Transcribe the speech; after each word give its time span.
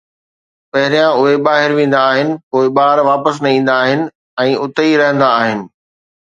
پهريان 0.75 1.11
اهي 1.19 1.33
ٻاهر 1.47 1.71
ويندا 1.79 1.99
آهن، 2.13 2.29
پوءِ 2.49 2.67
ٻار 2.77 2.97
واپس 3.09 3.37
نه 3.43 3.49
ايندا 3.53 3.77
آهن 3.83 4.03
۽ 4.47 4.57
اتي 4.65 4.87
ئي 4.89 4.97
رهندا 5.05 5.31
آهن 5.45 5.63